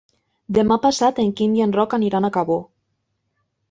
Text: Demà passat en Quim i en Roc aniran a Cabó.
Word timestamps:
Demà 0.57 0.77
passat 0.85 1.21
en 1.25 1.31
Quim 1.41 1.55
i 1.59 1.63
en 1.69 1.79
Roc 1.79 1.97
aniran 2.01 2.29
a 2.29 2.35
Cabó. 2.39 2.61